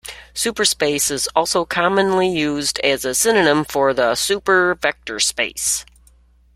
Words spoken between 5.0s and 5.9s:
space.